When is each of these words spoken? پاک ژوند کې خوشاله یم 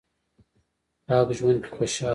پاک 1.07 1.27
ژوند 1.37 1.59
کې 1.63 1.71
خوشاله 1.75 2.03
یم 2.07 2.09